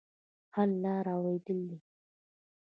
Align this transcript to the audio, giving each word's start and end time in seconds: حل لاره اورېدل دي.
حل 0.53 0.71
لاره 0.83 1.11
اورېدل 1.17 1.59
دي. 1.69 1.77